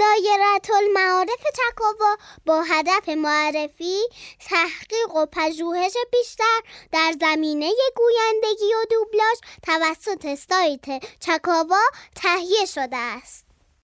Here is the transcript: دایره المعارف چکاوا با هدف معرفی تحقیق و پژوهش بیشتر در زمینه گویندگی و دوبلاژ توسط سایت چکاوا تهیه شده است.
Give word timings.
دایره 0.00 0.60
المعارف 0.74 1.42
چکاوا 1.56 2.16
با 2.46 2.62
هدف 2.62 3.08
معرفی 3.08 3.98
تحقیق 4.48 5.14
و 5.16 5.26
پژوهش 5.26 5.94
بیشتر 6.12 6.60
در 6.92 7.14
زمینه 7.20 7.72
گویندگی 7.96 8.74
و 8.74 8.84
دوبلاژ 8.90 9.38
توسط 9.62 10.34
سایت 10.34 11.04
چکاوا 11.20 11.82
تهیه 12.14 12.66
شده 12.66 12.96
است. 12.96 13.49